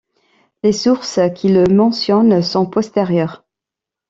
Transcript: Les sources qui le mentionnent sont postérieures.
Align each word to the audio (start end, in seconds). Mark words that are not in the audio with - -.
Les 0.63 0.71
sources 0.71 1.19
qui 1.35 1.49
le 1.49 1.65
mentionnent 1.65 2.41
sont 2.41 2.65
postérieures. 2.65 3.45